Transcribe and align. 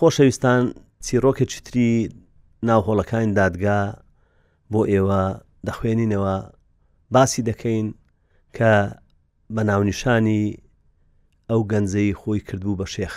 خۆشەویستان 0.00 0.62
چیرۆکێکی 1.06 1.60
تری 1.66 1.90
ناوهۆڵەکان 2.68 3.28
دادگا 3.40 3.80
بۆ 4.72 4.80
ئێوە 4.92 5.22
دەخوێنینەوە 5.66 6.36
باسی 7.14 7.42
دەکەین 7.48 7.86
کە 8.56 8.72
بە 9.54 9.62
ناونیشانی 9.68 10.44
ئەو 11.50 11.60
گەنجەی 11.72 12.14
خۆی 12.20 12.40
کردبوو 12.48 12.76
بە 12.80 12.86
شێخ. 12.94 13.14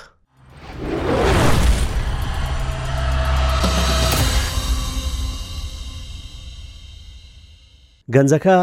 گەنجەکە 8.13 8.57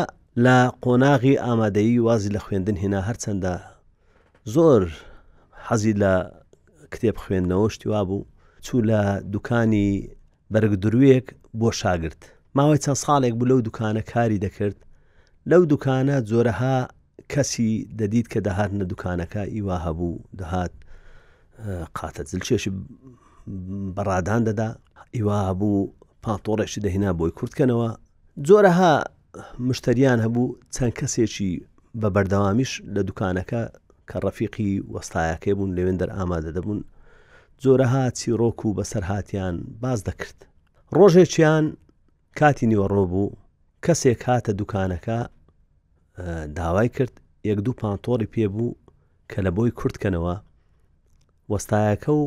لە 0.45 0.57
قۆناغی 0.85 1.35
ئامادەیی 1.45 1.99
وازی 2.07 2.33
لە 2.37 2.41
خوێندن 2.45 2.77
هێنا 2.83 3.01
هەرچەندە 3.09 3.55
زۆر 4.55 4.83
حەزی 5.67 5.93
لە 6.03 6.15
کتێب 6.95 7.17
خوێندنەوە 7.23 7.69
شتیوا 7.75 8.01
بوو 8.09 8.27
چوو 8.67 8.81
لە 8.91 9.01
دوکانی 9.35 9.89
بەرگ 10.53 10.73
دروویەک 10.83 11.27
بۆ 11.61 11.69
شاگرت 11.81 12.21
ماوەی 12.57 12.83
چەند 12.85 12.99
ساڵێک 13.05 13.35
بوو 13.39 13.49
لەو 13.53 13.59
دوکانە 13.67 14.03
کاری 14.13 14.43
دەکرد 14.45 14.77
لەو 15.51 15.63
دوکانە 15.73 16.17
زۆرەها 16.31 16.77
کەسی 17.33 17.71
دەدیت 18.01 18.27
کە 18.33 18.39
دەهاتنە 18.47 18.85
دوکانەکە 18.93 19.43
ئیوا 19.55 19.77
هەبوو 19.87 20.13
دەهات 20.41 20.73
قاتە 21.99 22.23
زلچێشی 22.33 22.73
بەڕادان 23.97 24.43
دەدا 24.49 24.69
ئیوا 25.17 25.39
هەبوو 25.51 25.91
پاتۆڕێکی 26.25 26.81
دەهێنا 26.87 27.11
بۆی 27.19 27.33
کورتکەنەوە 27.39 27.89
زۆرەها 28.49 28.93
مشتریان 29.69 30.19
هەبوو 30.25 30.47
چەند 30.75 30.93
کەسێکی 31.01 31.51
بە 32.01 32.09
بەردەوامیش 32.15 32.73
لە 32.95 33.03
دوکانەکە 33.09 33.63
کە 34.11 34.17
ڕەفیقی 34.27 34.73
وەستایەکەی 34.95 35.55
بوون 35.57 35.71
لەوێندەر 35.77 36.11
ئامادە 36.17 36.51
دەبوون 36.57 36.81
جۆرەها 37.63 38.05
چیرۆک 38.19 38.59
و 38.65 38.77
بەسەرهاتیان 38.79 39.57
باز 39.83 39.99
دەکرد 40.09 40.39
ڕۆژێکیان 40.97 41.65
کاتی 42.39 42.67
نیوەڕۆ 42.71 43.05
بوو 43.13 43.37
کەسێک 43.85 44.21
هاتە 44.29 44.53
دوکانەکە 44.61 45.19
داوای 46.59 46.89
کرد 46.97 47.15
یەک 47.51 47.59
دوو 47.65 47.79
پانتۆری 47.81 48.31
پێبوو 48.35 48.77
کە 49.31 49.39
لە 49.45 49.51
بۆی 49.57 49.71
کورتکەنەوە 49.79 50.35
وەستایەکە 51.53 52.11
و 52.21 52.25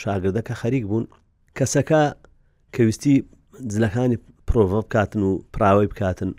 شاگردەکە 0.00 0.54
خەریک 0.60 0.84
بوون 0.90 1.04
کەسەکە 1.58 2.02
کەویستی 2.74 3.14
جلەکانی 3.72 4.18
پرۆڤە 4.48 4.78
بکاتن 4.84 5.22
و 5.28 5.32
پراوی 5.54 5.88
بکاتن 5.92 6.30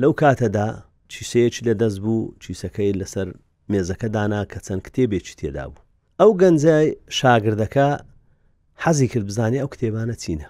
لەو 0.00 0.12
کاتەدا 0.20 0.66
چیسەیەکی 1.12 1.62
لە 1.68 1.74
دەست 1.80 1.98
بوو 2.04 2.32
چیسەکەی 2.42 2.96
لەسەر 3.00 3.28
مێزەکە 3.72 4.08
دانا 4.16 4.42
کە 4.50 4.58
چەند 4.66 4.82
کتێبێکی 4.86 5.34
تێدا 5.40 5.64
بوو 5.72 5.82
ئەو 6.20 6.30
گەنجای 6.40 6.88
شاگردەکە 7.18 7.88
حەزی 8.84 9.08
کرد 9.12 9.26
بزانانی 9.30 9.62
ئەو 9.62 9.70
کتێبانە 9.74 10.14
چینە 10.22 10.48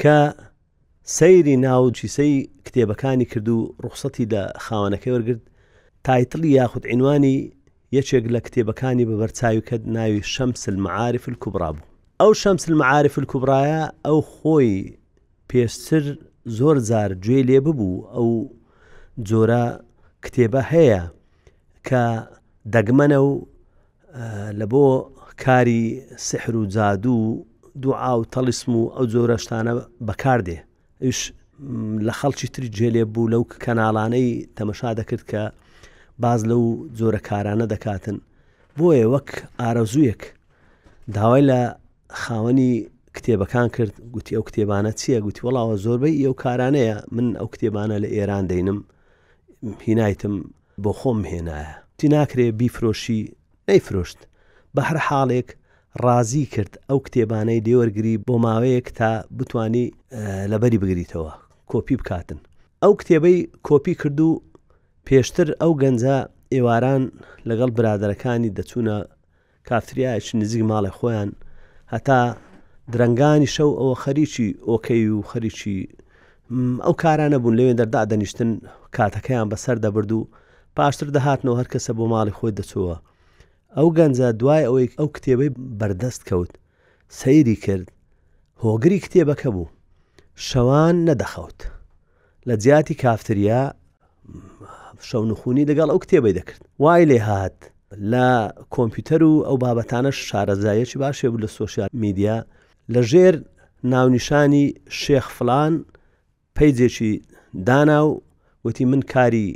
کە 0.00 0.18
سەیری 1.18 1.56
ناو 1.66 1.84
جیسەی 1.98 2.34
کتێبەکانی 2.66 3.26
کرد 3.32 3.48
و 3.56 3.58
ڕوخسەتی 3.84 4.26
لە 4.32 4.42
خاوەنەکەی 4.64 5.12
وەرگرت 5.14 5.42
تایتڵی 6.06 6.50
یاخود 6.58 6.84
عینوانی 6.92 7.36
یەکێک 7.98 8.24
لە 8.34 8.40
کتێبەکانی 8.46 9.04
بە 9.08 9.14
بەرچاوکە 9.20 9.76
ناوی 9.96 10.20
شەمسل 10.34 10.76
مععاعرف 10.84 11.24
کوبرا 11.42 11.70
بوو 11.74 11.86
ئەو 12.20 12.30
شەمسل 12.42 12.74
مععاعرف 12.80 13.14
کوبرایە 13.30 13.82
ئەو 14.06 14.18
خۆی 14.34 14.72
پێشتر 15.50 16.04
زۆر 16.58 16.76
زار 16.88 17.10
گوێ 17.24 17.40
لێ 17.48 17.58
ببوو 17.66 17.94
ئەو 18.14 18.28
جۆرە 19.28 19.64
کتێبە 20.24 20.62
هەیە 20.72 21.02
کە 21.88 22.04
دەگمەنە 22.70 23.18
و 23.18 23.46
لە 24.58 24.66
بۆ 24.72 25.10
کاری 25.44 26.02
سحر 26.16 26.56
و 26.56 26.66
جادوو 26.66 27.44
دوعا 27.82 28.20
و 28.20 28.24
تەلیسم 28.24 28.68
و 28.76 28.90
ئەو 28.94 29.04
جۆرە 29.12 29.36
شتانە 29.42 29.72
بەکاردێ 30.08 30.58
ئیش 31.04 31.20
لە 32.06 32.12
خەڵکی 32.20 32.48
تری 32.54 32.68
جێلێ 32.76 33.02
بوو 33.12 33.28
لەو 33.32 33.42
کەناڵانەی 33.64 34.30
تەمەشا 34.56 34.90
دەکرد 35.00 35.22
کە 35.30 35.42
باز 36.22 36.40
لەو 36.50 36.62
جۆرە 36.98 37.18
کارانە 37.28 37.66
دەکاتن 37.72 38.16
بۆیە 38.76 39.08
وەک 39.12 39.28
ئارەزوویەک 39.60 40.20
داوای 41.14 41.46
لە 41.50 41.60
خاوەنی 42.22 42.72
کتێبەکان 43.16 43.68
کرد 43.76 43.94
گوتی 44.14 44.36
ئەو 44.36 44.42
کتێبانە 44.48 44.92
چییە 45.00 45.18
گوتی 45.26 45.42
وڵاوە 45.46 45.76
زۆربەی 45.84 46.22
ئەو 46.26 46.32
کارانەیە 46.44 46.96
من 47.16 47.26
ئەو 47.40 47.46
کتێبانە 47.54 47.96
لە 48.02 48.08
ئێران 48.14 48.44
دەینم 48.50 48.78
هینایتم 49.86 50.34
بۆ 50.82 50.92
خۆم 51.00 51.20
هێنایە 51.30 51.74
تی 52.02 52.08
ناکرێ 52.16 52.46
بیفرۆشی 52.60 53.20
نەیفرۆشت 53.68 54.20
بە 54.74 54.82
هەر 54.88 54.98
حاڵێک 55.06 55.48
ڕازی 56.04 56.44
کرد 56.54 56.72
ئەو 56.88 56.98
کتێبانەی 57.06 57.64
دێوەرگری 57.66 58.20
بۆ 58.26 58.34
ماوەیەک 58.44 58.86
تا 58.98 59.10
بتانی 59.38 59.86
لەبەری 60.52 60.78
بگریتەوە 60.82 61.32
کۆپی 61.70 61.96
بکاتن 62.00 62.38
ئەو 62.82 62.92
کتێبەی 63.00 63.38
کۆپی 63.66 63.94
کرد 64.00 64.18
و 64.26 64.30
پێشتر 65.06 65.48
ئەو 65.60 65.72
گەنجە 65.82 66.16
ئێواران 66.54 67.02
لەگەڵ 67.48 67.70
برادەکانی 67.78 68.54
دەچوونە 68.58 68.96
کافتریایش 69.68 70.26
نزیک 70.40 70.62
ماڵی 70.70 70.92
خۆیان 70.98 71.30
هەتا 71.94 72.20
درنگانی 72.92 73.48
شەو 73.54 73.70
ئەوە 73.80 73.94
خەریکی 74.04 74.48
ئۆکەی 74.68 75.02
و 75.16 75.22
خەریکی 75.30 75.78
ئەو 76.84 76.94
کارانە 77.02 77.38
بوون 77.42 77.54
لەوێن 77.58 77.76
دەردا 77.80 78.02
دەنیشتن 78.10 78.50
کاتەکەیان 78.96 79.46
بەسەر 79.52 79.76
دەبرد 79.84 80.12
و 80.16 80.20
پاشتر 80.76 81.06
دەهاتنەوە 81.16 81.56
هەر 81.60 81.68
کەسە 81.72 81.90
بۆ 81.98 82.04
ماڵی 82.12 82.36
خۆی 82.38 82.56
دەچووە 82.58 82.94
ئەو 83.76 83.88
گەنجە 83.98 84.28
دوای 84.40 84.64
ئەوەی 84.68 84.88
ئەو 84.98 85.08
کتێبەی 85.16 85.50
بەردەست 85.78 86.22
کەوت 86.28 86.52
سەیری 87.20 87.56
کرد 87.64 87.86
هۆگری 88.64 89.02
کتێبەکە 89.04 89.48
بوو 89.54 89.70
شەوان 90.48 90.96
نەدەخەوت 91.08 91.58
لە 92.48 92.54
جیاتی 92.62 92.94
کافتریا 93.02 93.62
شەونخونی 95.08 95.68
لەگەڵ 95.70 95.88
ئەو 95.92 95.98
کتێبەی 96.04 96.36
دەکرد 96.38 96.62
وای 96.82 97.04
لێ 97.10 97.18
هات 97.28 97.56
لە 98.12 98.28
کۆمپیوتەر 98.74 99.20
و 99.22 99.32
ئەو 99.46 99.56
بابەتانە 99.64 100.10
شارەزایەکی 100.26 101.00
باشێ 101.02 101.28
بوو 101.30 101.42
لە 101.44 101.48
سوۆسیال 101.56 101.88
میدیا 102.04 102.36
لە 102.92 103.00
ژێر 103.10 103.34
ناونیشانی 103.92 104.66
شێخ 105.00 105.26
فلان 105.38 105.72
پیجێکی 106.58 107.12
دانا 107.68 108.00
و 108.06 108.12
وتی 108.64 108.84
من 108.90 109.00
کاری 109.12 109.48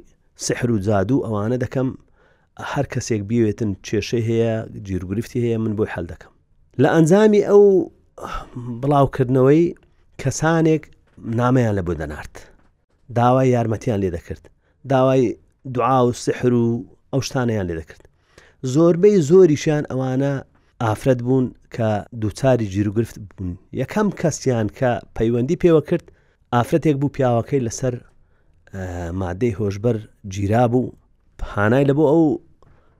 سحر 0.45 0.71
و 0.71 0.79
زادوو 0.87 1.25
ئەوانە 1.27 1.57
دەکەم 1.65 1.89
هەر 2.73 2.87
کەسێک 2.93 3.23
بیوێتن 3.31 3.71
کێشەی 3.87 4.25
هەیە 4.29 4.53
جیرگرفتی 4.87 5.39
هەیە 5.45 5.59
من 5.65 5.73
بۆی 5.79 5.91
حل 5.95 6.07
دەکەم 6.13 6.33
لە 6.83 6.89
ئەنجامی 6.95 7.43
ئەو 7.49 7.65
بڵاوکردنەوەی 8.81 9.63
کەسانێک 10.23 10.83
نامەیان 11.39 11.75
لە 11.79 11.83
بۆ 11.87 11.93
دەنارد 12.01 12.35
داوای 13.19 13.49
یارمەتیان 13.55 13.99
لێ 14.05 14.11
دەکرد 14.17 14.43
داوای 14.91 15.25
دوعا 15.75 15.99
و 16.07 16.13
سحر 16.25 16.53
و 16.55 16.67
ئەو 17.13 17.21
شتانیان 17.27 17.67
لێ 17.71 17.75
دەکرد 17.81 18.03
زۆربەی 18.75 19.17
زۆریشیان 19.29 19.85
ئەوانە 19.91 20.33
ئافرەت 20.85 21.21
بوون 21.27 21.47
کە 21.75 21.89
دووچاری 22.23 22.67
جیرروگرفت 22.75 23.17
بوون 23.37 23.53
یەکەم 23.83 24.09
کەسیان 24.21 24.67
کە 24.79 24.91
پەیوەندی 25.17 25.61
پێوە 25.63 25.83
کرد 25.89 26.05
ئافرەتێک 26.55 26.97
بوو 27.01 27.15
پیاوەکەی 27.17 27.65
لەسەر 27.67 27.95
مادەی 29.21 29.53
هۆشببەر 29.61 29.97
جیرا 30.33 30.65
بوو 30.73 30.91
پانای 31.39 31.85
لە 31.89 31.93
بۆ 31.99 32.05
ئەو 32.13 32.25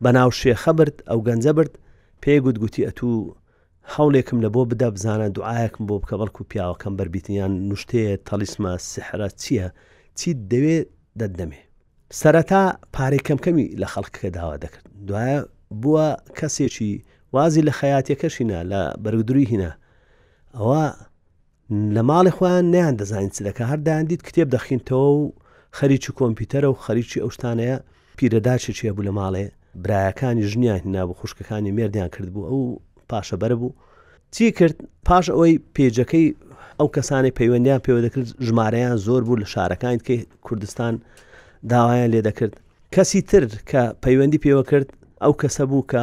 بەناو 0.05 0.31
شێخە 0.41 0.73
برد 0.79 0.97
ئەو 1.09 1.19
گەنجە 1.29 1.53
برد 1.59 1.73
پێی 2.23 2.41
گوتگوتی 2.45 2.87
ئەتوو 2.87 3.19
هەوڵێکم 3.95 4.39
لە 4.45 4.49
بۆ 4.55 4.63
بدە 4.71 4.89
بزانە 4.95 5.29
دوعاەکم 5.37 5.83
بۆ 5.89 5.97
بکە 6.03 6.15
بەڵکو 6.21 6.43
پیاوەکەم 6.51 6.93
بربیتنیان 6.99 7.53
نوشتەیە 7.71 8.15
تەلیسمە 8.29 8.73
سحرە 8.93 9.29
چییە 9.43 9.69
چیت 10.19 10.39
دەوێت 10.51 10.87
دەدەمێ 11.21 11.61
سەرەتا 12.21 12.63
پارێک 12.95 13.23
کەمکەمی 13.29 13.67
لە 13.81 13.87
خەڵکەکە 13.93 14.29
داوا 14.37 14.57
دەکرد 14.63 14.87
دوایە 15.09 15.39
بووە 15.83 16.07
کەسێکی 16.39 16.93
وازی 17.35 17.63
لە 17.69 17.73
خەیاتەکەشینا 17.81 18.59
لە 18.73 18.81
بەرگدروی 19.05 19.49
هینا 19.53 19.73
ئەوە 20.57 20.85
لە 21.95 22.03
ماڵی 22.09 22.33
خۆیان 22.37 22.67
نیان 22.75 22.95
دەزانین 23.01 23.33
چلەکە 23.37 23.63
هەردایان 23.71 24.05
دیت 24.11 24.23
کتێب 24.29 24.49
دەخینتەوە 24.55 25.11
و 25.21 25.25
خەریکی 25.79 26.13
کۆمپیوتەرە 26.19 26.69
و 26.73 26.81
خەریکی 26.85 27.23
ئەوشتانەیە 27.25 27.77
پیرەداچێکیە 28.19 28.93
بوو 28.95 29.07
لە 29.09 29.13
ماڵێ 29.19 29.45
برایەکانی 29.85 30.45
ژنیان 30.53 30.81
هنا 30.87 31.03
بە 31.09 31.15
خوشکەکانی 31.21 31.71
مردیان 31.79 32.09
کرد 32.15 32.29
بوو 32.35 32.49
ئەو 32.51 32.63
پاشە 33.11 33.37
بەرە 33.43 33.57
بوو 33.61 33.73
چی 34.35 34.45
کرد 34.59 34.77
پاش 35.09 35.27
ئەوەی 35.37 35.55
پێجەکەی 35.77 36.29
ئەو 36.79 36.89
کەسانی 36.97 37.33
پەیوەندیان 37.39 37.81
پێوە 37.87 38.01
دەکرد 38.07 38.29
ژمارەیان 38.47 38.97
زۆر 39.07 39.23
بوو 39.27 39.41
لە 39.43 39.47
شارەکانی 39.55 40.01
کە 40.07 40.15
کوردستان 40.47 40.95
داوایان 41.73 42.09
لێ 42.15 42.21
دەکرد 42.29 42.53
کەسی 42.95 43.21
تر 43.31 43.43
کە 43.71 43.83
پەیوەندی 44.05 44.41
پێوە 44.45 44.63
کرد 44.71 44.89
ئەو 45.23 45.33
کەسە 45.41 45.63
بوو 45.71 45.83
کە 45.93 46.03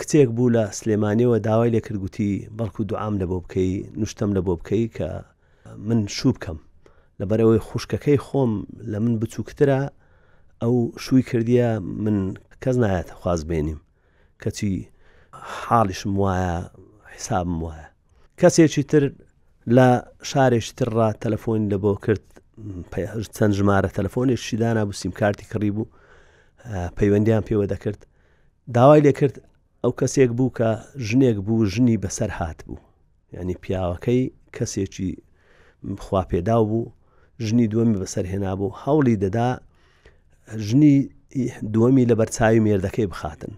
کچێک 0.00 0.28
بوو 0.36 0.52
لە 0.56 0.64
سلێمانیەوە 0.78 1.36
داوای 1.48 1.70
لێکردگوتی 1.74 2.30
بەڵکو 2.58 2.80
دوعام 2.90 3.14
لە 3.20 3.26
بۆ 3.30 3.36
بکەی 3.44 3.72
نوشتم 4.00 4.30
لە 4.36 4.40
بۆ 4.46 4.52
بکەی 4.60 4.84
کە 4.96 5.08
من 5.88 6.00
شوو 6.16 6.32
بکەم 6.36 6.58
لەبەرەوەی 7.22 7.60
خوشکەکەی 7.66 8.18
خۆم 8.26 8.50
لە 8.92 8.98
من 9.04 9.14
بچووکترە 9.22 9.80
ئەو 10.62 10.74
شووی 11.04 11.24
کردیە 11.30 11.68
من 12.04 12.16
کەس 12.62 12.76
نایەت 12.82 13.08
خواز 13.20 13.40
بێنیم 13.50 13.80
کەچی 14.42 14.70
حاڵیشم 15.62 16.12
وایە 16.22 16.56
حیسابم 17.14 17.58
وایە 17.64 17.86
کەسێکی 18.40 18.82
تر 18.90 19.02
لە 19.76 19.88
شارێکی 20.30 20.72
ترڕ 20.78 20.96
تەلەفۆن 21.22 21.60
لە 21.72 21.76
بۆ 21.82 21.92
کرد 22.04 22.24
چەند 23.36 23.52
ژمارە 23.58 23.90
تەلەفۆنێکشی 23.98 24.56
دانا 24.62 24.82
بوسیم 24.88 25.12
کارتی 25.20 25.44
کڕی 25.52 25.70
بوو 25.76 25.86
پەیوەندیان 26.98 27.42
پێوە 27.48 27.66
دەکرد 27.72 28.00
داوای 28.76 29.02
لێکرد 29.06 29.34
ئەو 29.84 29.92
کەسێک 30.00 30.30
بوو 30.38 30.54
کە 30.58 30.68
ژنێک 31.08 31.36
بوو 31.46 31.66
ژنی 31.72 31.96
بەسەر 32.04 32.30
هات 32.40 32.58
بوو 32.66 32.78
یعنی 33.34 33.54
پیاوەکەی 33.62 34.22
کەسێکی 34.56 35.10
خوا 36.04 36.22
پێدا 36.32 36.58
بوو 36.70 36.84
ژنی 37.46 37.68
دووەمی 37.70 37.96
بەسەرهێنا 38.04 38.52
بوو 38.58 38.74
هەوڵی 38.84 39.16
دەدا 39.24 39.48
ژنی 40.68 40.96
دووەمی 41.74 42.04
لە 42.10 42.14
بەرچوی 42.20 42.60
مێردەکەی 42.64 43.06
بخاتن 43.12 43.52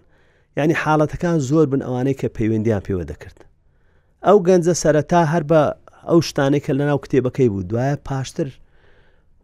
ینی 0.57 0.75
حاڵەتەکان 0.83 1.37
زۆر 1.49 1.65
بن 1.71 1.81
ئەوانەی 1.85 2.15
کە 2.19 2.27
پەیوەندیان 2.37 2.81
پێوە 2.87 3.03
دەکرد 3.11 3.37
ئەو 4.25 4.37
گەنجە 4.47 4.73
سەرەتا 4.83 5.21
هەر 5.33 5.43
بە 5.51 5.61
ئەو 6.09 6.19
شتانێک 6.29 6.63
کە 6.65 6.73
لەناو 6.79 6.99
کتێبەکەی 7.05 7.49
بوو 7.51 7.67
دوایە 7.71 7.95
پاشتر 8.07 8.47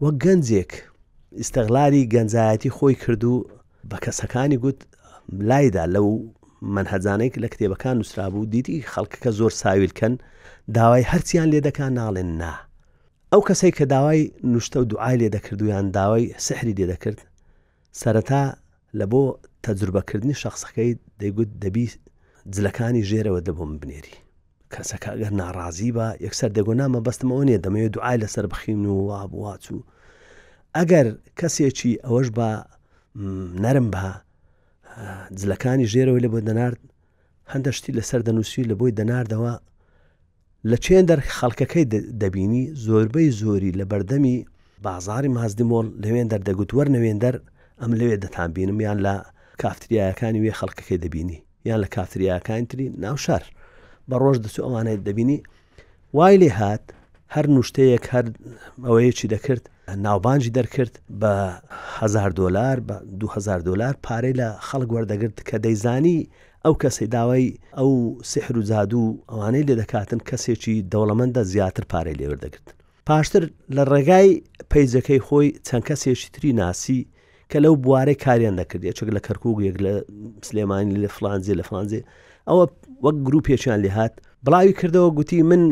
وەک 0.04 0.16
گەنجێک 0.26 0.72
ئیسەغلاری 1.40 2.02
گەنجایەتی 2.14 2.70
خۆی 2.78 2.96
کرد 3.04 3.24
و 3.24 3.36
بە 3.90 3.98
کەسەکانی 4.06 4.58
گوت 4.64 4.80
لایدا 5.50 5.84
لەو 5.96 6.08
منهەزانێک 6.76 7.34
لە 7.44 7.48
کتێبەکان 7.54 7.96
نووسرا 8.00 8.28
بوو 8.32 8.46
دیتی 8.54 8.86
خەڵکەکە 8.92 9.30
زۆر 9.40 9.52
ساویلکەن 9.62 10.14
داوای 10.76 11.06
هەرچیان 11.12 11.48
لێ 11.54 11.60
دەکان 11.68 11.92
ناڵێن 12.00 12.30
نا 12.42 12.56
ئەو 13.34 13.42
کەسەی 13.50 13.72
کە 13.78 13.86
داوای 13.94 14.22
نوشتە 14.54 14.78
و 14.80 14.84
دوعای 14.92 15.18
لێ 15.22 15.30
دەکردویان 15.36 15.86
داوای 15.98 16.26
سحری 16.48 16.74
لێ 16.80 16.86
دەکرد 16.94 17.20
سەرەتا 18.02 18.44
لە 19.00 19.06
بۆ 19.12 19.22
تەجربەکردنی 19.66 20.36
شخصەکەی 20.44 20.92
دەیگوت 21.22 21.50
دەبی 21.64 21.86
جلەکانی 22.56 23.04
ژێرەوە 23.10 23.40
دەبم 23.48 23.72
بنێری 23.82 24.16
کەسەکە 24.74 25.10
ئەگەر 25.14 25.32
ناڕازی 25.42 25.92
بە 25.98 26.08
یەکسەر 26.26 26.50
دەگۆ 26.58 26.74
نامە 26.82 27.00
بەستمەوە 27.08 27.44
نیە 27.48 27.60
دەمەوێت 27.66 27.92
دوعای 27.96 28.18
لەسەر 28.24 28.46
بخیم 28.52 28.82
و 28.88 28.94
وا 29.10 29.20
بواچوو 29.32 29.86
ئەگەر 30.78 31.08
کەسێکی 31.40 31.92
ئەوەش 32.06 32.28
بە 32.38 32.50
نەرم 33.64 33.88
بە 33.96 34.06
جلەکانی 35.40 35.90
ژێرەوە 35.94 36.20
لە 36.26 36.30
بۆ 36.34 36.40
دەنارد 36.50 36.80
هەندە 37.54 37.72
شتی 37.78 37.92
لەسەر 37.98 38.22
دەنووسی 38.28 38.64
لە 38.70 38.76
بۆی 38.80 38.92
دەناردەوە 39.00 39.54
لە 40.72 40.78
چێن 40.86 41.06
دەر 41.12 41.20
خەڵکەکەی 41.38 41.86
دەبینی 42.22 42.64
زۆربەی 42.86 43.30
زۆری 43.42 43.72
لە 43.80 43.86
بەردەمی 43.92 44.38
بازاری 44.86 45.30
مازدیمۆڵ 45.38 45.88
لەوێن 46.04 46.28
دەردەگوتوەەر 46.34 46.88
نەوێن 46.96 47.18
دەر 47.24 47.36
ئەم 47.82 47.92
لەوێ 48.00 48.16
دەتان 48.24 48.50
بینم 48.56 48.80
یان 48.88 48.98
لە 49.08 49.16
کافتریایەکانی 49.62 50.40
وێ 50.44 50.54
خەڵکەکەی 50.60 51.00
دەبینی 51.04 51.38
یان 51.70 51.80
لە 51.84 51.88
کافتریایەکان 51.96 52.64
تری 52.70 52.86
ناوشار 53.04 53.44
بە 54.10 54.16
ڕۆژ 54.24 54.38
دەسو 54.46 54.60
ئەوانەیە 54.66 54.98
دەبینی 55.08 55.40
وای 56.18 56.36
لێ 56.42 56.50
هات 56.60 56.84
هەر 57.36 57.46
نوشتەیەک 57.56 58.04
هەر 58.14 58.26
ئەوەیەکی 58.88 59.28
دەکرد 59.34 59.64
ناوبانجی 60.08 60.52
دەرکرد 60.58 60.94
بە 61.22 61.32
هزار 62.02 62.32
دلار 62.40 62.78
بە 62.88 62.96
2000 63.20 63.60
دلار 63.70 63.94
پارەی 64.06 64.34
لە 64.40 64.48
خەڵک 64.68 64.90
وەردەگرت 64.96 65.38
کە 65.50 65.58
دەیزانی 65.66 66.18
ئەو 66.66 66.74
کەسی 66.82 67.08
داوای 67.18 67.46
ئەو 67.80 67.92
سحر 68.32 68.56
و 68.60 68.64
زادوو 68.72 69.18
ئەوانەی 69.32 69.68
لێ 69.68 69.76
دەکاتن 69.82 70.20
کەسێکی 70.30 70.76
دەوڵەمەندە 70.92 71.42
زیاتر 71.54 71.84
پارەی 71.92 72.18
لێوەردەگرن 72.20 72.66
پاشتر 73.08 73.44
لە 73.76 73.84
ڕێگای 73.92 74.30
پەیجەکەی 74.72 75.22
خۆی 75.28 75.48
چەند 75.68 75.84
کەسێکی 75.90 76.30
تری 76.36 76.54
ناسی 76.62 77.00
کە 77.52 77.58
لەو 77.66 77.74
بوارەی 77.84 78.22
کاریان 78.26 78.56
دەکرد 78.62 78.84
یەچەک 78.90 79.10
لە 79.18 79.22
کەرکک 79.28 79.58
یەک 79.68 79.78
لە 79.86 79.94
سلێمانی 80.48 80.98
لە 81.04 81.10
فلانزیێ 81.16 81.56
لە 81.60 81.64
فلانزیێ 81.70 82.02
ئەوە 82.48 82.64
وەک 83.06 83.16
گرروپێکیان 83.28 83.80
لێ 83.86 83.90
هاات 83.98 84.14
بڵاوی 84.46 84.74
کردەوە 84.80 85.10
گوتی 85.18 85.42
من 85.52 85.64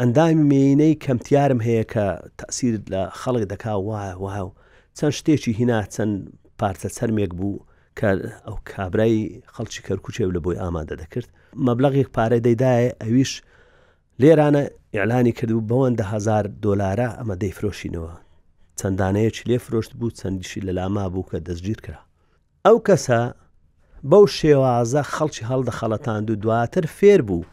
ئەندامی 0.00 0.42
مێینەی 0.50 0.94
کەمتیارم 1.04 1.60
هەیە 1.66 1.84
کە 1.92 2.04
تاسیر 2.40 2.74
لە 2.92 3.02
خەڵک 3.20 3.44
دەکا 3.52 3.72
وایە 3.88 4.14
واو 4.24 4.48
چەند 4.98 5.14
شتێکی 5.18 5.52
هینا 5.60 5.80
چەند 5.94 6.12
پارچە 6.60 6.88
چەرمێک 6.96 7.32
بوو 7.38 7.58
ئەو 8.02 8.54
کابرای 8.72 9.40
خەڵکی 9.54 9.80
کەرکوچێو 9.88 10.32
لە 10.36 10.40
بۆی 10.44 10.56
ئامادە 10.60 10.96
دەکرد 11.02 11.28
مەبلغێک 11.66 12.08
پارە 12.16 12.38
دەیدایە 12.46 12.94
ئەویش 13.02 13.32
لێرانە 14.20 14.62
ئیعلانی 14.94 15.32
کردو 15.38 15.66
بەوەندە 15.70 16.04
هزار 16.12 16.44
دۆلارە 16.64 17.08
ئەمە 17.18 17.34
دەیفرۆشینەوە 17.42 18.12
چەندانەیەکی 18.80 19.48
لێفرۆشت 19.50 19.92
بوو 19.98 20.10
چەندیشی 20.20 20.60
لە 20.66 20.72
لاما 20.78 21.08
بوو 21.08 21.28
کە 21.30 21.38
دەستگیر 21.46 21.78
کرا 21.86 22.00
ئەو 22.66 22.76
کەسە 22.88 23.20
بەو 24.10 24.24
شێوازە 24.38 25.02
خەڵکی 25.14 25.46
هەڵدە 25.50 25.72
خەڵەتاند 25.78 26.26
و 26.30 26.34
دواتر 26.42 26.84
فێر 26.98 27.20
بوو 27.28 27.44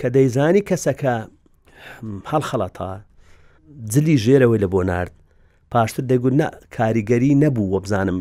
کە 0.00 0.06
دەیزانی 0.14 0.66
کەسەکە 0.68 1.14
هەڵخەڵەتا 2.30 2.90
جلی 3.92 4.16
ژێرەوەی 4.24 4.62
لە 4.64 4.68
بۆ 4.72 4.80
نرد 4.90 5.12
پاشتر 5.72 6.04
دەگونا 6.12 6.48
کاریگەری 6.76 7.38
نەبوو 7.42 7.70
وە 7.72 7.78
بزانم 7.84 8.18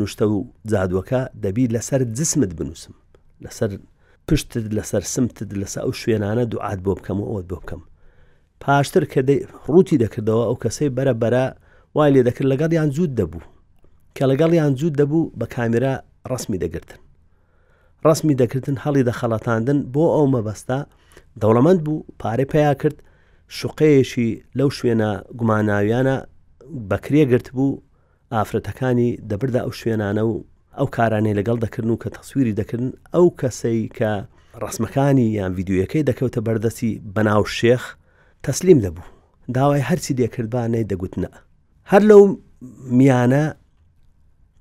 نوشتە 0.00 0.22
و 0.32 0.36
زادوەکە 0.72 1.20
دەبی 1.44 1.66
لەسەر 1.74 2.00
جسمت 2.18 2.52
بنووسم 2.58 2.94
لەسەر 3.44 3.70
پشتت 4.28 4.64
لەسەر 4.78 5.02
سمتت 5.14 5.50
لەسە 5.62 5.78
ئەو 5.84 5.92
شوێنانە 6.00 6.44
دوعات 6.52 6.80
بۆ 6.84 6.92
بکەم 6.98 7.18
و 7.20 7.26
ئەوت 7.32 7.46
بۆ 7.50 7.56
بکەم 7.62 7.82
پاشتر 8.62 9.04
کە 9.12 9.18
ڕووتی 9.66 9.96
دەکردەوە 10.02 10.44
ئەو 10.48 10.56
کەسەی 10.62 10.90
بەرە 10.96 11.14
بەرە 11.22 11.44
وای 11.94 12.10
لێ 12.14 12.22
دەکرد 12.28 12.46
لەگەڵ 12.52 12.72
یان 12.78 12.90
زود 12.96 13.12
دەبوو 13.20 13.42
کە 14.16 14.24
لەگەڵ 14.30 14.52
یان 14.60 14.72
زود 14.80 14.94
دەبوو 15.00 15.30
بە 15.38 15.46
کامیرا 15.54 15.94
ڕسمی 16.32 16.58
دەگرتن 16.62 17.00
ڕسمی 18.08 18.34
دەکردن 18.40 18.76
هەڵی 18.84 19.02
دەخەڵەتاندن 19.10 19.78
بۆ 19.94 20.04
ئەو 20.14 20.26
مەبەستا 20.34 20.78
دەوڵەمەند 21.40 21.80
بوو 21.86 22.04
پارەی 22.20 22.48
پیا 22.52 22.72
کرد 22.80 22.96
شوقەیەشی 23.58 24.28
لەو 24.58 24.68
شوێنە 24.78 25.10
گوماناویانە 25.38 26.16
بەکرێ 26.90 27.22
گرت 27.32 27.48
بوو 27.56 27.70
ئافرەتەکانی 28.38 29.08
دەبردا 29.30 29.60
ئەو 29.64 29.72
شوێنانە 29.80 30.22
و 30.30 30.44
ئەو 30.78 30.86
کارانەی 30.96 31.34
لەگەڵ 31.38 31.58
دەکردن 31.64 31.90
و 31.92 31.96
کە 32.02 32.08
تەسووری 32.18 32.54
دەکردن 32.60 32.90
ئەو 33.14 33.26
کەسەی 33.40 33.80
کە 33.98 34.10
ڕسمەکانی 34.64 35.26
یان 35.38 35.52
یددیوەکەی 35.60 36.06
دەکەوتە 36.10 36.40
بەردەسی 36.46 36.90
بەناو 37.14 37.44
شێخ 37.58 37.82
تەسلیم 38.46 38.78
دەبوو 38.84 39.06
داوای 39.56 39.86
هەرچی 39.88 40.12
دێکردبانەی 40.20 40.88
دەگوتنە 40.92 41.30
هەر 41.92 42.02
لەو 42.10 42.22
میانە 42.98 43.44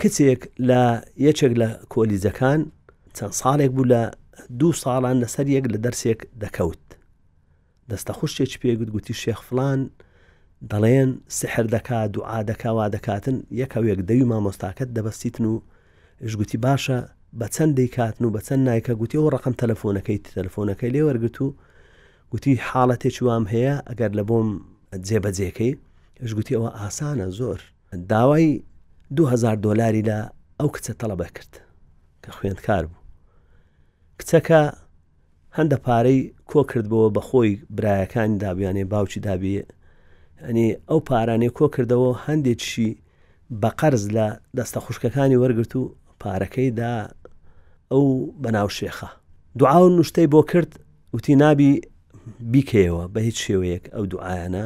کچێک 0.01 0.41
لە 0.69 0.81
یەکێک 1.27 1.53
لە 1.61 1.69
کۆلیزەکان 1.93 2.59
چەند 3.17 3.33
ساڵێک 3.41 3.71
بوو 3.75 3.89
لە 3.93 4.01
دوو 4.59 4.71
ساڵان 4.83 5.17
لەسەر 5.23 5.47
یەک 5.55 5.65
لە 5.73 5.77
دەرسێک 5.85 6.19
دەکەوت 6.43 6.83
دەستە 7.89 8.11
خوشتێک 8.19 8.51
پێگوت 8.61 8.89
گوتی 8.95 9.13
شێخفلان 9.23 9.79
دەڵێن 10.69 11.09
سحر 11.37 11.65
دەکا 11.75 11.99
دوعا 12.15 12.39
دەکا 12.51 12.69
وا 12.77 12.87
دەکاتن 12.95 13.37
یەکەوێک 13.63 13.99
دەوی 14.09 14.25
مامۆستاکەت 14.31 14.89
دەبەستیتن 14.97 15.45
و 15.51 15.55
ژگوتی 16.29 16.57
باشە 16.65 16.97
بە 17.39 17.47
چەندەی 17.55 17.89
کاتن 17.97 18.23
و 18.25 18.31
بە 18.35 18.41
چەند 18.47 18.63
نایکە 18.69 18.93
گوتی 19.01 19.17
و 19.17 19.29
ڕقم 19.35 19.53
تەلەفۆنەکەی 19.61 20.19
تەلفۆنەکەی 20.37 20.91
لێ 20.95 21.01
وەرگرت 21.07 21.37
و 21.41 21.47
گوتی 22.31 22.53
حاڵەتێکی 22.69 23.21
وام 23.27 23.43
هەیە 23.53 23.75
ئەگەر 23.89 24.11
لە 24.19 24.23
بۆم 24.29 24.49
جێبەجێەکەی 25.07 25.73
ژگوتی 26.29 26.55
ئەوە 26.55 26.69
ئاسانە 26.79 27.27
زۆر 27.39 27.59
داوای 28.11 28.63
2000 29.15 29.55
دلاری 29.63 30.03
لە 30.09 30.17
ئەو 30.59 30.67
کچە 30.75 30.93
تەڵەبە 31.01 31.27
کرد 31.35 31.53
کە 32.23 32.31
خوێندکار 32.37 32.83
بوو 32.87 32.99
کچەکە 34.19 34.61
هەندە 35.57 35.77
پارەی 35.85 36.19
کۆ 36.49 36.59
کردبەوە 36.71 37.07
بە 37.15 37.21
خۆی 37.27 37.51
برایەکانی 37.77 38.39
دابیانێ 38.43 38.83
باوکی 38.91 39.19
دابیێ 39.27 39.61
ئەنی 40.45 40.67
ئەو 40.89 40.99
پارانێ 41.09 41.49
کۆ 41.57 41.65
کردەوە 41.75 42.11
هەندێکشی 42.27 42.89
بە 43.61 43.69
قەرز 43.79 44.03
لە 44.17 44.27
دەستە 44.57 44.79
خوشکەکانی 44.85 45.39
وەرگرت 45.41 45.73
و 45.75 45.83
پارەکەیدا 46.21 46.93
ئەو 47.91 48.05
بەناو 48.43 48.69
شێخە 48.79 49.09
دوعاو 49.59 49.85
نوشتەی 49.97 50.31
بۆ 50.33 50.41
کرد 50.51 50.71
وتی 51.15 51.35
نابی 51.41 51.71
بیکەوە 52.53 53.03
بە 53.13 53.19
هیچ 53.27 53.37
شێوەیەک 53.45 53.83
ئەو 53.95 54.03
دوعاەنە 54.11 54.65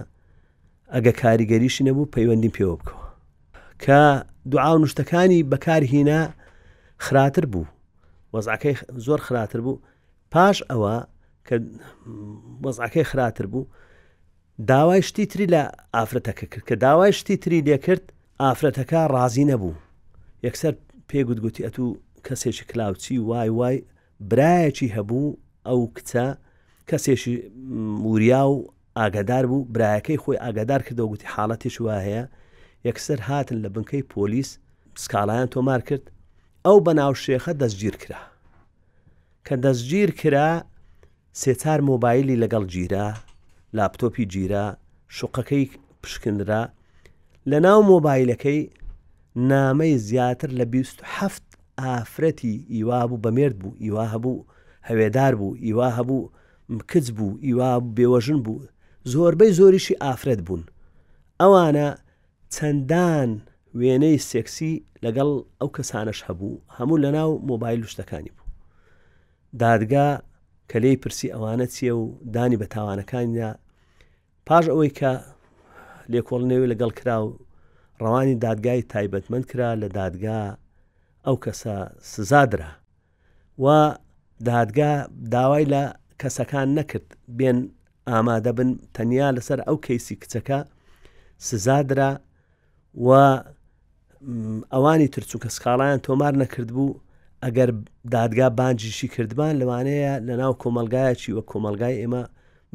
ئەگە 0.94 1.14
کاریگەریشی 1.22 1.86
نەبوو 1.88 2.12
پەیوەندی 2.16 2.54
پێوە 2.56 2.76
بکەوە 2.80 3.06
کە 3.84 4.02
دوعا 4.52 4.72
و 4.76 4.82
نوشتەکانی 4.84 5.48
بەکارهینا 5.52 6.22
خراتر 7.06 7.46
بوو 7.52 7.68
وەزعەکەی 8.34 8.76
زۆر 9.06 9.20
خراتر 9.28 9.60
بوو 9.66 9.82
پاش 10.34 10.58
ئەوە 10.72 10.96
کە 11.48 11.56
وەزعەکەی 12.66 13.06
خراتر 13.12 13.46
بوو 13.54 13.66
داوای 14.68 15.02
شتی 15.02 15.26
تری 15.26 15.48
لە 15.48 15.72
ئافرەتەکە 15.96 16.46
کرد 16.48 16.64
کە 16.68 16.76
داوای 16.78 17.14
شتی 17.14 17.38
تری 17.38 17.62
لێکرد 17.62 18.04
ئافرەتەکە 18.42 19.02
ڕازی 19.16 19.46
نەبوو 19.52 19.74
یەکسەر 20.46 20.74
پێگوتگوتی 21.10 21.64
ئەت 21.66 21.80
و 21.80 21.98
کەسێکی 22.28 22.64
کلااوچی 22.72 23.18
وای 23.20 23.50
وای 23.50 23.78
برایەکی 24.32 24.94
هەبوو 24.98 25.38
ئەو 25.68 25.80
کچە 25.98 26.28
کەسێکی 26.90 27.34
موریا 28.04 28.44
و 28.48 28.58
ئاگدار 28.98 29.46
بوو 29.50 29.68
برایەکەی 29.74 30.20
خۆی 30.24 30.42
ئاگدار 30.44 30.82
کردەوە 30.88 31.10
گوتی 31.12 31.28
حاڵەتیش 31.36 31.76
وا 31.82 31.98
هەیە 32.06 32.24
یەکسەر 32.88 33.20
هاتن 33.28 33.58
لە 33.66 33.70
بنکەی 33.76 34.04
پۆلیس 34.14 34.50
سکاڵیان 35.04 35.48
تۆمار 35.56 35.82
کرد 35.90 36.04
ئەو 36.66 36.78
بە 36.86 36.94
ناو 37.00 37.14
شێخە 37.26 37.54
دەستگیر 37.62 37.96
کرا 38.04 38.22
کە 39.48 39.56
دەستگیر 39.66 40.12
کرا 40.22 40.52
سێ 41.42 41.52
چار 41.62 41.80
مۆبایلی 41.90 42.40
لەگەڵ 42.44 42.64
گیرە 42.74 43.06
لاپتۆپی 43.78 44.24
گیرا 44.34 44.66
شوقەکەی 45.18 45.66
پشکنرا 46.04 46.62
لە 47.52 47.58
ناو 47.66 47.80
مۆبایلەکەی 47.92 48.62
نامەی 49.50 49.94
زیاتر 50.08 50.50
لە 50.50 50.62
27 50.62 51.44
ئافرەتی 51.84 52.54
ئیوا 52.74 53.02
بوو 53.10 53.22
بەمێرد 53.24 53.56
بوو 53.62 53.74
ئیوا 53.84 54.06
هەبوو 54.14 54.38
هەوێدار 54.88 55.34
بوو 55.40 55.56
ئیوا 55.66 55.90
هەبوو 55.98 56.22
کچ 56.92 57.08
بوو 57.18 57.38
ئیوا 57.46 57.72
بێوەژن 57.96 58.40
بوو 58.46 58.60
زۆربەی 59.14 59.52
زۆریشی 59.60 60.00
ئافرەت 60.04 60.42
بوون 60.48 60.64
ئەوانە 61.42 61.88
چەندان 62.56 63.32
وێنەی 63.80 64.18
سێکسی 64.30 64.74
لەگەڵ 65.06 65.30
ئەو 65.60 65.70
کەسانش 65.76 66.20
هەبوو 66.28 66.62
هەموو 66.78 67.02
لە 67.04 67.10
ناو 67.18 67.30
مۆبایل 67.50 67.82
شتەکانی 67.94 68.32
بوو 68.36 68.48
دادگا 69.62 70.08
کە 70.72 70.78
لێی 70.84 70.98
پرسی 71.04 71.34
ئەوانە 71.34 71.66
چیە 71.76 71.94
و 72.02 72.06
دانی 72.34 72.58
بە 72.62 72.66
تاوانەکانیا 72.76 73.52
پاش 74.50 74.66
ئەوەی 74.72 74.92
کە 75.00 75.12
لێکۆڵ 76.14 76.42
نێوی 76.50 76.72
لەگەڵ 76.74 76.92
کرا 77.00 77.18
و 77.26 77.28
ڕەوانی 78.04 78.36
دادگای 78.46 78.82
تایبەتمەند 78.94 79.46
کرا 79.52 79.70
لە 79.82 79.88
دادگا 80.00 80.42
ئەو 81.26 81.36
کەسە 81.44 81.76
سزادرا 82.14 82.72
و 83.64 83.66
دادگا 84.52 84.92
داوای 85.36 85.66
لە 85.74 85.84
کەسەکان 86.22 86.68
نەکرد 86.78 87.08
بێن 87.38 87.60
ئامادە 88.10 88.52
بن 88.58 88.70
تەنیا 88.96 89.30
لەسەر 89.38 89.60
ئەو 89.68 89.78
کەیسی 89.86 90.16
کچەکە 90.22 90.60
سزادرا 91.48 92.12
و 93.08 93.10
ئەوانی 94.74 95.08
ترچوو 95.14 95.42
کە 95.44 95.50
سکاڵیان 95.56 96.00
تۆمار 96.08 96.34
نەکرد 96.44 96.70
بوو 96.78 97.00
ئەگەر 97.46 97.70
دادگا 98.16 98.48
بانجیشی 98.60 99.08
کردبان 99.16 99.54
لەوانەیە 99.62 100.14
لە 100.28 100.34
ناو 100.42 100.54
کۆمەلگایەکی 100.64 101.36
وە 101.38 101.44
کۆمەلگای 101.52 101.96
ئێمە 102.02 102.24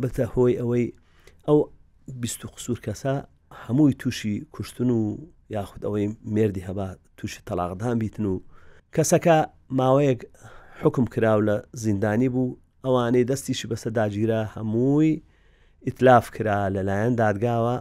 بتە 0.02 0.24
هۆی 0.34 0.54
ئەوەی 0.60 0.86
ئەو 1.48 1.58
بیست 2.22 2.40
و 2.44 2.48
قسوور 2.54 2.78
کەسا 2.86 3.14
هەمووی 3.64 3.94
تووشی 4.00 4.34
کوشتن 4.54 4.90
و 4.90 5.00
یاخود 5.50 5.82
ئەوەی 5.84 6.06
مردی 6.34 6.66
هەبا 6.68 6.86
تووشی 7.16 7.40
تەلاغدان 7.48 7.96
بیتن 8.02 8.24
و 8.32 8.42
کەسەکە 8.94 9.36
ماوەیەک 9.78 10.20
حکم 10.82 11.04
کراو 11.12 11.40
لە 11.48 11.56
زیندانی 11.82 12.28
بوو 12.34 12.56
ئەوانەی 12.84 13.28
دەستیشی 13.30 13.70
بەسە 13.72 13.88
داگیرە 13.98 14.40
هەمووی 14.56 15.22
ئیتلاف 15.86 16.26
کرا 16.36 16.58
لەلایەن 16.74 17.14
دادگاوە 17.22 17.76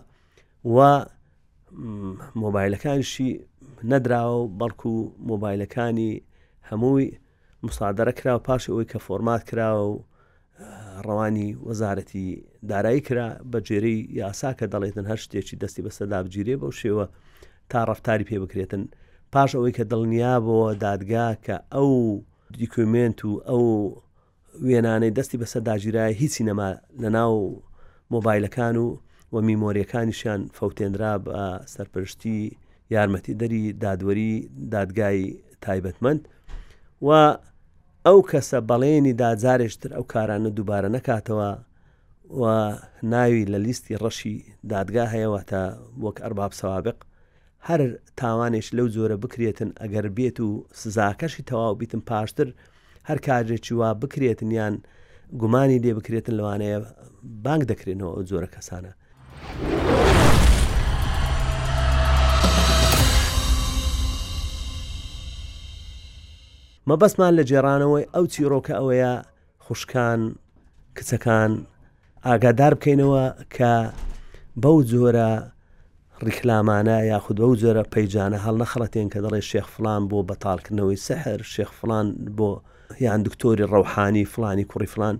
و 0.75 1.05
مۆبایلەکانشی 2.43 3.29
نەدراوە 3.91 4.43
بەڵکو 4.59 4.91
و 4.97 5.11
مۆبایلەکانی 5.31 6.11
هەمووی 6.69 7.07
مستادرە 7.65 8.13
کراوە 8.19 8.43
پاش 8.47 8.63
ئەوەی 8.69 8.89
کە 8.91 8.97
فۆرمات 9.05 9.41
کراوە 9.49 9.83
و 9.91 10.05
ڕەوانی 11.05 11.49
وەزارەتی 11.67 12.25
دارایی 12.71 13.01
کرا 13.07 13.27
بە 13.51 13.59
جێرەی 13.67 13.99
یاسا 14.19 14.49
کە 14.59 14.65
دەڵێتن 14.73 15.05
هەر 15.11 15.19
شتێکی 15.25 15.59
دەستی 15.63 15.85
بەسە 15.85 16.03
دابگیرێ 16.13 16.55
بەو 16.61 16.71
شێوە 16.81 17.05
تا 17.71 17.79
ڕفتاری 17.89 18.27
پێ 18.29 18.37
بکرێتن 18.43 18.83
پاش 19.33 19.49
ئەوەی 19.55 19.75
کە 19.77 19.83
دڵنیابەوە 19.91 20.69
دادگا 20.85 21.27
کە 21.45 21.55
ئەو 21.75 21.91
دیکومنت 22.59 23.19
و 23.25 23.31
ئەو 23.49 23.65
وێنانەی 24.67 25.15
دەستی 25.17 25.37
بەسە 25.41 25.59
داژیرای 25.67 26.13
هیچی 26.21 26.43
نەما 26.49 26.69
لە 27.01 27.09
ناو 27.17 27.35
مۆبایلەکان 28.13 28.75
و 28.83 28.87
و 29.33 29.35
میمۆریەکانیشیان 29.47 30.41
فەوتێنرا 30.57 31.13
بە 31.25 31.35
سەرپشتی 31.73 32.37
یارمەتی 32.93 33.33
دەری 33.41 33.63
دادوەری 33.83 34.33
دادگای 34.75 35.19
تایبەتمەند 35.63 36.21
و 37.05 37.09
ئەو 38.07 38.19
کەسە 38.31 38.57
بەڵێنی 38.69 39.17
داجارێشتر 39.21 39.89
ئەو 39.97 40.03
کارانە 40.13 40.49
دووبارە 40.57 40.89
نەکاتەوە 40.95 41.49
و 42.39 42.43
ناوی 43.13 43.45
لە 43.53 43.57
لیستی 43.65 43.97
ڕەشی 44.03 44.35
دادگا 44.71 45.05
هەیەەوە 45.13 45.41
تا 45.51 45.61
وەک 46.03 46.17
ئەرباب 46.23 46.51
سەوابق 46.59 46.97
هەر 47.67 47.81
تاوانێش 48.19 48.67
لەو 48.77 48.87
جۆرە 48.95 49.17
بکرێتن 49.23 49.69
ئەگەر 49.81 50.05
بێت 50.17 50.37
و 50.39 50.49
سزاکەشی 50.81 51.45
تەواو 51.49 51.77
بیتم 51.79 52.01
پاشتر 52.09 52.47
هەر 53.09 53.17
کارێکی 53.27 53.73
وا 53.79 53.89
بکرێتن 54.01 54.49
یان 54.59 54.75
گومانی 55.41 55.79
لێ 55.83 55.91
بکرێتن 55.97 56.33
لەوانەیە 56.39 56.79
بانک 57.45 57.61
دەکرێنەوە 57.71 58.13
ئەو 58.15 58.23
جۆرە 58.29 58.49
کەسانە. 58.55 58.91
مەبەستمان 66.89 67.31
لە 67.37 67.43
جێرانەوەی 67.51 68.09
ئەو 68.13 68.25
چیرۆکە 68.33 68.73
ئەوەیە 68.79 69.13
خوشکان 69.65 70.19
کچەکان 70.97 71.51
ئاگادار 72.27 72.73
بکەینەوە 72.77 73.25
کە 73.55 73.73
بەو 74.63 74.77
جۆرە 74.91 75.31
ڕیکلامانە 76.25 76.97
یاخود 77.11 77.37
بەو 77.43 77.53
جۆرە 77.61 77.83
پەیجانە 77.93 78.37
هەڵ 78.45 78.55
نەخڵەتێن 78.61 79.07
کە 79.13 79.19
دەڵێ 79.23 79.41
شێخ 79.51 79.67
فلان 79.75 80.01
بۆ 80.09 80.19
بەتالکردنەوەی 80.29 80.99
سەحر 81.07 81.39
شێخ 81.53 81.71
فلان 81.79 82.05
بۆ 82.37 82.49
یان 83.05 83.19
دکتۆری 83.27 83.69
ڕەوحانی 83.71 84.25
فلانی 84.33 84.65
کوڕی 84.71 84.89
فلان 84.93 85.15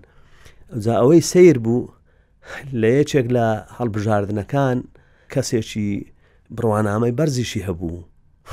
جا 0.84 0.94
ئەوەی 1.00 1.20
سیر 1.32 1.56
بوو 1.64 1.82
لە 2.80 2.88
یەکێک 3.00 3.26
لە 3.36 3.46
هەڵبژاردنەکان 3.78 4.76
کەسێکی 5.32 5.88
بڕوانامەی 6.56 7.16
بەرزیشی 7.18 7.62
هەبوو 7.68 7.98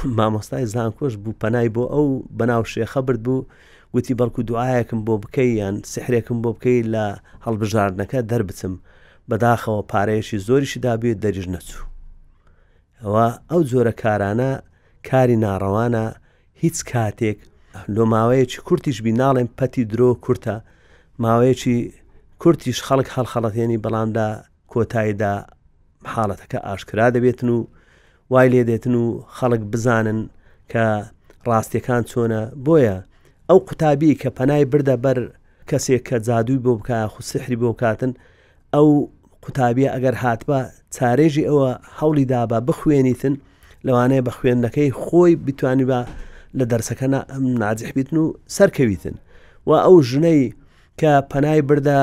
مامۆستای 0.05 0.65
زانکۆش 0.65 1.13
بوو 1.23 1.33
پەنای 1.41 1.69
بۆ 1.75 1.83
ئەو 1.93 2.05
بەناو 2.37 2.63
شێخە 2.73 3.01
برد 3.07 3.23
بوو 3.23 3.45
گوتی 3.93 4.13
بەڵکو 4.19 4.39
دوعاەکم 4.49 4.99
بۆ 5.07 5.13
بکەی 5.23 5.51
یان 5.61 5.75
سحرێکم 5.93 6.37
بۆ 6.43 6.49
بکەی 6.55 6.81
لە 6.93 7.05
هەڵبژاردنەکە 7.45 8.19
دەربچم 8.29 8.73
بەداخەوە 9.29 9.79
پارەیەشی 9.91 10.37
زۆریشی 10.47 10.79
دابێت 10.85 11.17
دەریژ 11.23 11.45
نەچوو 11.53 11.85
ئەوە 13.01 13.27
ئەو 13.51 13.61
جۆرە 13.69 13.93
کارانە 14.01 14.51
کاری 15.09 15.37
ناڕەوانە 15.43 16.03
هیچ 16.61 16.77
کاتێک 16.91 17.39
لۆماوەیەکی 17.95 18.59
کورتیش 18.67 18.97
بیناڵێن 19.05 19.47
پەتی 19.59 19.83
درۆ 19.91 20.09
کورتە 20.25 20.53
ماوەیەکی 21.23 21.77
کورتیش 22.41 22.77
خەڵک 22.87 23.07
هەڵخەڵەتێنی 23.15 23.81
بەڵامدا 23.83 24.27
کۆتاییدا 24.71 25.33
حاڵەتەکە 26.13 26.59
ئاشکرا 26.65 27.07
دەبێتن 27.15 27.49
و 27.55 27.59
وای 28.29 28.47
لێ 28.53 28.63
دێتن 28.69 28.95
و 29.03 29.23
خەڵک 29.37 29.61
بزانن 29.71 30.19
کە 30.71 30.85
ڕاستیەکان 31.49 32.01
چۆنە 32.09 32.41
بۆیە 32.65 32.95
ئەو 33.49 33.59
قوتابی 33.67 34.17
کە 34.21 34.29
پەنای 34.37 34.63
بردە 34.71 34.95
بەر 35.03 35.17
کەسێک 35.69 36.01
کە 36.09 36.17
زادووی 36.27 36.63
بۆ 36.65 36.71
بکە 36.79 36.97
خوسیحری 37.13 37.57
بۆ 37.61 37.69
کاتن 37.81 38.11
ئەو 38.75 38.87
قوتابیە 39.43 39.89
ئەگەر 39.95 40.15
هاتبە 40.23 40.59
چارێژی 40.95 41.47
ئەوە 41.49 41.69
هەولی 41.99 42.25
دابا 42.31 42.59
بخوێنیتن 42.67 43.35
لەوانەیە 43.85 44.21
بە 44.27 44.31
خوێندنەکەی 44.37 44.91
خۆی 45.03 45.31
بتانی 45.45 45.85
بە 45.89 45.99
لە 46.57 46.65
دەرسەکە 46.71 47.05
نازیح 47.61 47.91
بیتن 47.95 48.17
و 48.23 48.27
سەرکەویتن 48.55 49.15
و 49.67 49.71
ئەو 49.85 49.95
ژنەی 50.09 50.41
کە 50.99 51.11
پەنای 51.31 51.61
بردە 51.69 51.99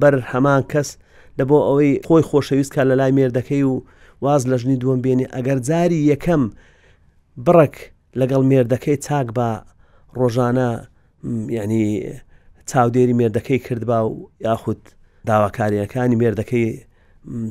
بەر 0.00 0.14
هەمان 0.32 0.62
کەس 0.72 0.88
لە 1.38 1.44
بۆ 1.48 1.56
ئەوەی 1.68 1.90
خۆی 2.06 2.22
خۆشەویستکە 2.28 2.80
لە 2.90 2.94
لای 3.00 3.12
مێردەکەی 3.18 3.62
و 3.70 3.74
واز 4.22 4.42
لە 4.48 4.56
ژنی 4.60 4.76
دووەم 4.82 5.00
بێنێ 5.04 5.26
ئەگەر 5.34 5.58
جاری 5.68 6.00
یەکەم 6.12 6.42
بڕک 7.46 7.74
لەگەڵ 8.20 8.42
مێردەکەی 8.50 8.96
چاک 9.06 9.26
بە 9.38 9.48
ڕۆژانە 10.18 10.70
ینی 11.62 11.86
چاودێری 12.70 13.14
مێردەکەی 13.20 13.58
کردبا 13.66 13.98
و 14.06 14.12
یاخود 14.46 14.80
داواکاریەکانی 15.28 16.16
مێردەکەی 16.22 16.66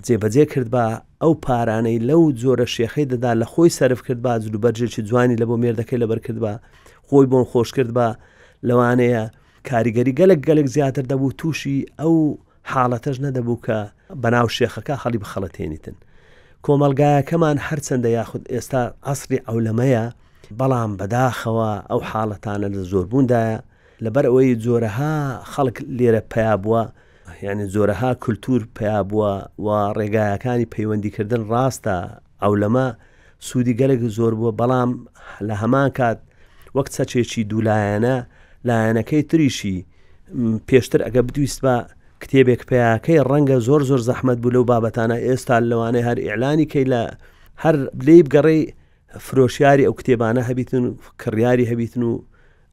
جێبەجێ 0.06 0.46
کرد 0.52 0.70
بە 0.76 0.86
ئەو 1.22 1.34
پارانەی 1.46 2.00
لەو 2.10 2.22
جۆرە 2.42 2.68
شێخەی 2.76 3.06
دەدا 3.14 3.32
لە 3.42 3.46
خۆی 3.52 3.70
سرف 3.78 4.02
کرد 4.08 4.20
بە 4.26 4.32
جلوبەرجێکی 4.44 5.02
جوانی 5.08 5.38
لە 5.42 5.46
بۆ 5.50 5.56
مێردەکەی 5.64 6.00
لەبەر 6.04 6.20
کرد 6.26 6.40
بە 6.46 6.54
خۆی 7.08 7.26
بۆن 7.32 7.46
خۆش 7.52 7.70
کرد 7.78 7.92
بە 7.98 8.08
لەوانەیە 8.68 9.24
کاریگەری 9.70 10.14
گەلک 10.20 10.40
گەلک 10.48 10.68
زیاتر 10.76 11.04
دەبوو 11.12 11.34
تووشی 11.40 11.78
ئەو 12.02 12.14
حاڵەتەش 12.72 13.18
نەدەبوو 13.26 13.58
کە 13.66 13.78
بەناو 14.24 14.48
شێخەکە 14.58 14.96
خەڵی 15.02 15.20
بخەڵەتێنیتن 15.24 15.96
کۆمەلگایەکەمان 16.68 17.58
هەرچەندە 17.68 18.10
یاخود 18.18 18.44
ئێستا 18.54 18.82
ئەسری 19.08 19.38
ئەولەمەیە 19.48 20.04
بەڵام 20.60 20.92
بەداخەوە 21.00 21.70
ئەو 21.90 22.00
حاڵەتانە 22.10 22.68
لە 22.76 22.80
زۆربووندایە 22.92 23.58
لەبەر 24.04 24.26
ئەوەی 24.30 24.54
جۆرەها 24.66 25.16
خەڵک 25.52 25.78
لێرە 25.98 26.22
پیا 26.32 26.54
بووە 26.64 26.84
یعنی 27.46 27.64
زۆرەها 27.76 28.12
کولتور 28.24 28.62
پیا 28.78 28.98
بووە 29.10 29.32
و 29.66 29.68
ڕێگایەکانی 29.98 30.70
پەیوەندیکردن 30.74 31.42
ڕاستە 31.52 31.96
ئەو 32.44 32.54
لەمە 32.62 32.88
سوودی 33.48 33.78
گەلێک 33.80 34.02
زۆر 34.18 34.34
بووە 34.40 34.52
بەڵام 34.60 34.92
لە 35.48 35.54
هەمان 35.62 35.90
کات 35.98 36.20
وەک 36.76 36.88
چەچێکی 36.96 37.42
دوولایەنە 37.52 38.16
لایەنەکەی 38.68 39.24
تریشی 39.30 39.78
پێشتر 40.68 41.00
ئەگە 41.06 41.22
بدویست 41.28 41.60
بە 41.66 41.76
کتێبێک 42.24 42.62
پیاکەی 42.70 43.20
ڕەنگە 43.30 43.58
زۆر 43.68 43.82
زۆر 43.90 44.02
زەحمت 44.10 44.38
بوو 44.42 44.54
لەو 44.56 44.64
بابەتانە 44.72 45.18
ئێستا 45.26 45.56
لەوانێ 45.72 46.02
هەر 46.08 46.18
ئێلانی 46.26 46.68
کەی 46.74 46.86
لە 46.94 47.02
هەر 47.64 47.76
لێ 48.06 48.18
بگەڕێ 48.26 48.60
فرۆشیاری 49.26 49.86
ئەو 49.88 49.94
کتێبانە 50.00 50.42
هەبیتن 50.50 50.84
و 50.86 50.92
کڕیاری 51.22 51.70
هەبیتن 51.72 52.02
و 52.10 52.14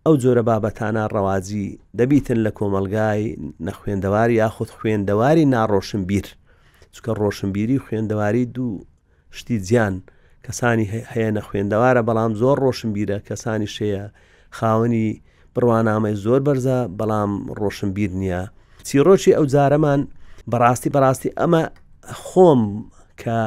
ئەو 0.07 0.15
جۆرە 0.23 0.43
بابەتانە 0.51 1.03
ڕەوازی 1.15 1.67
دەبیتن 1.99 2.39
لە 2.47 2.51
کۆمەلگای 2.59 3.23
نەخوێندەواری 3.67 4.39
یاخود 4.43 4.71
خوێندەواری 4.77 5.45
ناڕۆشن 5.55 6.03
بیر 6.11 6.27
چکە 6.95 7.11
ڕۆشنبیری 7.23 7.83
خوێندەواری 7.85 8.45
دوو 8.55 8.73
شتی 9.37 9.57
جیان 9.67 9.95
کەسانی 10.47 10.87
هەیە 11.13 11.31
نەخوێندەوارە 11.39 12.03
بەڵام 12.09 12.33
زۆر 12.43 12.57
ڕۆشنبیرە 12.67 13.19
کەسانی 13.29 13.69
شەیە 13.77 14.03
خاوەنی 14.57 15.07
بڕوانامەی 15.55 16.17
زۆر 16.25 16.41
بەرزە 16.47 16.79
بەڵام 16.99 17.31
ڕۆشنبیر 17.61 18.11
نییە 18.23 18.43
چیرۆکی 18.89 19.33
ئەو 19.37 19.47
جارەمان 19.55 20.01
بەڕاستی 20.53 20.91
بەڕاستی 20.97 21.31
ئەمە 21.39 21.63
خۆم 22.25 22.63
کە 23.23 23.39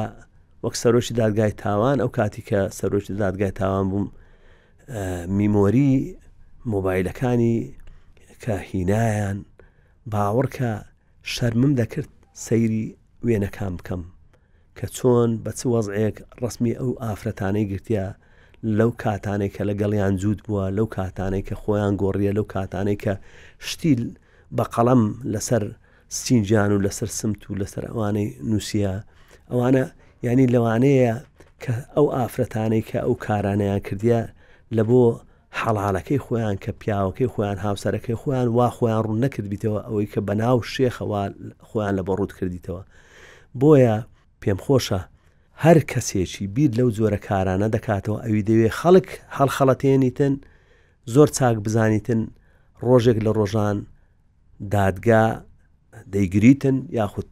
وەک 0.64 0.74
سەرۆکی 0.82 1.14
دادگای 1.18 1.52
تاوان 1.62 1.96
ئەو 2.00 2.10
کاتی 2.16 2.42
کە 2.48 2.60
سەرۆکی 2.78 3.12
دادگای 3.20 3.50
تاوان 3.60 3.84
بووم 3.90 4.06
میمۆری 5.38 5.94
مۆبایلەکانی 6.72 7.56
کە 8.42 8.52
هینایان 8.70 9.38
باوەڕکە 10.12 10.72
شەرمم 11.32 11.72
دەکرد 11.80 12.10
سەیری 12.32 12.84
وێنەکان 13.26 13.72
بکەم 13.78 14.02
کە 14.78 14.86
چۆن 14.96 15.30
بە 15.44 15.50
چ 15.58 15.60
وەزعێک 15.74 16.16
ڕسمی 16.42 16.72
ئەو 16.80 16.90
ئافرەتانەی 17.02 17.68
گرتیا 17.72 18.06
لەو 18.78 18.90
کاتانێک 19.02 19.50
کە 19.56 19.62
لەگەڵیان 19.70 20.14
جوود 20.20 20.40
بووە 20.46 20.64
لەو 20.76 20.86
کاتانەی 20.96 21.42
کە 21.48 21.54
خۆیان 21.62 21.94
گۆڕیە 22.02 22.32
لەو 22.38 22.46
کاتانەی 22.54 22.96
کە 23.04 23.14
شتیل 23.68 24.02
بە 24.58 24.64
قەڵم 24.74 25.02
لەسەر 25.32 25.62
سینجان 26.24 26.70
و 26.72 26.82
لەسەر 26.86 27.08
سمت 27.20 27.42
و 27.50 27.54
لەسەر 27.60 27.84
ئەوانەی 27.90 28.28
نووسە 28.50 28.94
ئەوانە 29.50 29.82
ینی 30.28 30.46
لەوانەیە 30.54 31.14
کە 31.62 31.72
ئەو 31.96 32.06
ئافرەتانەی 32.16 32.84
کە 32.88 32.98
ئەو 33.04 33.14
کارانەیان 33.26 33.80
کردیا 33.86 34.20
لە 34.76 34.82
بۆ 34.88 35.02
حەڵالەکەی 35.60 36.18
خۆیان 36.24 36.56
کە 36.64 36.70
پیاوەکەی 36.80 37.28
خۆیان 37.32 37.58
هاوسەرەکەی 37.66 38.16
خۆیان 38.22 38.48
وا 38.56 38.68
خۆیان 38.76 39.00
ڕوون 39.04 39.18
نەکردبییتەوە 39.24 39.80
ئەوەی 39.86 40.06
کە 40.12 40.20
بەناو 40.28 40.58
شێخەوە 40.74 41.20
خۆیان 41.68 41.94
لە 41.98 42.02
بەڕوت 42.08 42.32
کردیتەوە 42.38 42.82
بۆیە 43.60 43.96
پێم 44.42 44.58
خۆشە 44.66 45.00
هەر 45.64 45.78
کەسێکی 45.90 46.44
بیر 46.54 46.70
لەو 46.78 46.88
جۆرە 46.96 47.18
کارانە 47.28 47.66
دەکاتەوە 47.74 48.18
ئەوی 48.24 48.42
دەوێ 48.48 48.68
خەڵک 48.80 49.08
هەڵخەڵەتێنیتن 49.36 50.34
زۆر 51.14 51.28
چاک 51.36 51.56
بزانیتن 51.66 52.20
ڕۆژێک 52.86 53.18
لە 53.26 53.30
ڕۆژان 53.38 53.78
دادگا 54.70 55.38
دەیگریتن 56.14 56.76
یاخود 56.98 57.28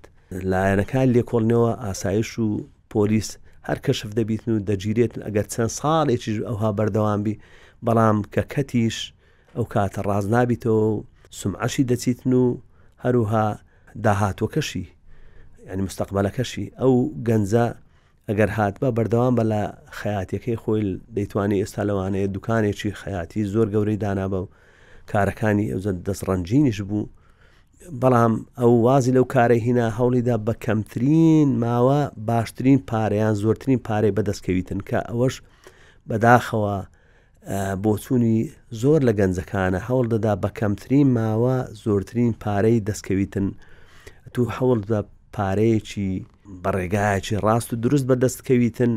لایەنەکان 0.50 1.08
لێکۆڵنەوە 1.14 1.70
ئاسایش 1.84 2.30
و 2.38 2.48
پۆلیس 2.90 3.28
هەر 3.68 3.78
کەشف 3.86 4.10
دەبیتن 4.18 4.50
و 4.52 4.64
دەگیرێتن 4.70 5.20
ئەگەر 5.26 5.46
چەند 5.52 5.70
ساڵێکی 5.78 6.32
ئەوها 6.48 6.70
بەردەوامبی 6.78 7.36
بەڵام 7.86 8.18
کە 8.34 8.42
کەتیش 8.52 8.96
ئەو 9.56 9.64
کاتە 9.74 10.00
ڕاز 10.08 10.24
نابیتەوە 10.34 10.84
و 10.90 11.04
سمعشی 11.40 11.84
دەچیتن 11.90 12.32
و 12.32 12.44
هەروها 13.04 13.46
داهاتوەکەشی 14.04 14.84
ینی 15.70 15.82
مستەقبلەکەشی 15.88 16.66
ئەو 16.80 16.94
گەنجە 17.28 17.66
ئەگەر 18.28 18.50
هات 18.56 18.74
بە 18.82 18.88
بەردەوام 18.96 19.34
بە 19.38 19.44
لە 19.52 19.62
خەیاتەکەی 19.98 20.60
خۆی 20.62 20.84
دەیتوانانی 21.16 21.60
ئێستا 21.62 21.82
لەوانەیە 21.88 22.28
دوکانێکی 22.34 22.90
خەیاتی 23.00 23.48
زۆر 23.52 23.66
گەورەی 23.74 23.98
دانابە 24.04 24.38
و 24.44 24.48
کارەکانی 25.10 25.66
ئەو 25.72 25.80
دەست 26.08 26.22
ڕەنجینیش 26.28 26.78
بوو 26.88 27.08
بەڵام 28.02 28.32
ئەو 28.58 28.72
وازی 28.86 29.14
لەو 29.16 29.24
کارە 29.34 29.56
هینا 29.66 29.86
هەوڵیدا 29.98 30.36
بە 30.46 30.54
کەمترین 30.64 31.48
ماوە 31.62 32.00
باشترین 32.30 32.78
پارەیان 32.90 33.34
زۆرترین 33.42 33.80
پارەی 33.86 34.12
بەدەستکەویتن 34.16 34.80
کە 34.88 34.98
ئەوەش 35.10 35.34
بەداخەوە 36.08 36.76
بۆچوونی 37.82 38.38
زۆر 38.80 39.00
لە 39.08 39.12
گەنجەکانە 39.18 39.80
هەوڵ 39.88 40.04
دەدا 40.14 40.32
بە 40.42 40.50
کەمترین 40.58 41.08
ماوە 41.18 41.56
زۆرترین 41.84 42.32
پارەی 42.44 42.84
دەستکەویتن 42.88 43.46
تو 44.34 44.42
هەوڵدا 44.56 45.00
پارەیەکی 45.36 46.10
بەڕێگایەکی 46.64 47.36
ڕاست 47.44 47.68
و 47.72 47.76
دروست 47.84 48.06
بەدەستکەویتن 48.10 48.92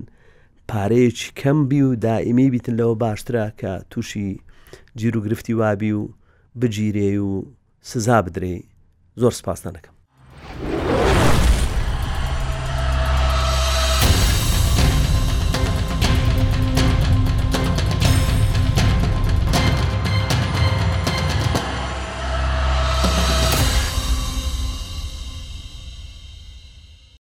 پارەیەکی 0.72 1.28
کەم 1.39 1.58
بی 1.70 1.82
و 1.88 1.96
دائیمی 2.06 2.50
بیتن 2.54 2.76
لەوە 2.80 2.96
باشترە 3.04 3.46
کە 3.60 3.72
تووشی 3.89 4.32
گیر 5.00 5.18
و 5.18 5.22
گرفتی 5.22 5.54
وابی 5.54 5.92
و 6.00 6.08
بگیرێ 6.62 7.14
و 7.18 7.44
سزا 7.90 8.20
بدرێ 8.28 8.54
زۆر 9.22 9.34
سپاسدانەکەم. 9.40 9.96